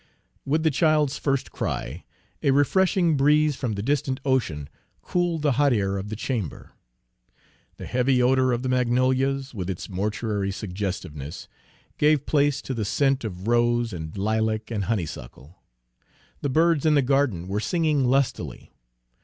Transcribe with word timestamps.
With 0.45 0.63
the 0.63 0.71
child's 0.71 1.19
first 1.19 1.51
cry 1.51 2.03
a 2.41 2.49
refreshing 2.49 3.15
breeze 3.15 3.55
from 3.55 3.73
the 3.73 3.83
distant 3.83 4.19
ocean 4.25 4.67
cooled 5.03 5.43
the 5.43 5.51
hot 5.61 5.73
air 5.73 5.95
of 5.99 6.09
the 6.09 6.15
chamber; 6.15 6.71
the 7.77 7.85
heavy 7.85 8.19
odor 8.19 8.51
of 8.51 8.63
the 8.63 8.67
magnolias, 8.69 9.53
with 9.53 9.69
its 9.69 9.89
mortuary 9.89 10.49
suggestiveness, 10.49 11.47
gave 11.99 12.25
place 12.25 12.63
to 12.63 12.73
the 12.73 12.83
scent 12.83 13.23
of 13.23 13.47
rose 13.47 13.93
and 13.93 14.17
lilac 14.17 14.71
and 14.71 14.85
honeysuckle. 14.85 15.59
The 16.41 16.49
birds 16.49 16.83
in 16.83 16.95
the 16.95 17.03
garden 17.03 17.47
were 17.47 17.59
singing 17.59 18.05
lustily. 18.05 18.71